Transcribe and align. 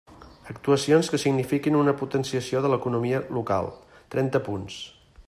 Actuacions 0.53 1.09
que 1.15 1.19
signifiquin 1.23 1.77
una 1.81 1.95
potenciació 2.01 2.63
de 2.65 2.71
l'economia 2.75 3.23
local, 3.39 3.73
trenta 4.17 4.47
punts. 4.49 4.81